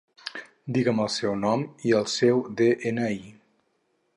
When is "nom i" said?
1.43-1.95